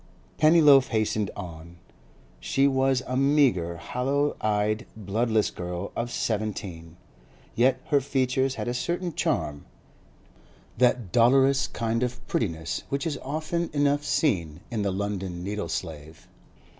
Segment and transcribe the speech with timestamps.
[0.39, 1.75] Pennyloaf hastened on.
[2.39, 6.97] She was a meagre, hollow eyed, bloodless girl of seventeen,
[7.53, 14.03] yet her features had a certain charm—that dolorous kind of prettiness which is often enough
[14.03, 16.27] seen in the London needle slave.